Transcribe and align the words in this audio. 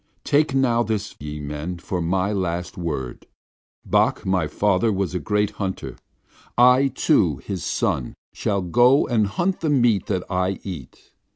Take 0.23 0.53
this 0.53 0.55
now, 0.55 0.83
ye 1.19 1.39
men, 1.39 1.77
for 1.77 2.01
my 2.01 2.31
last 2.33 2.75
word. 2.75 3.27
Bok, 3.85 4.25
my 4.25 4.47
father, 4.47 4.91
was 4.91 5.13
a 5.13 5.19
great 5.19 5.51
hunter. 5.61 5.95
I, 6.57 6.87
too, 6.95 7.37
his 7.45 7.63
son, 7.63 8.15
shall 8.33 8.63
go 8.63 9.05
and 9.05 9.27
hunt 9.27 9.59
the 9.61 9.69
meat 9.69 10.07
that 10.07 10.23
I 10.27 10.59
eat. 10.63 11.11